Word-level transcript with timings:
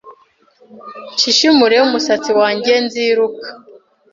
nshishimure 1.13 1.75
umusatsi 1.87 2.29
wanjyeNziruka 2.39 3.47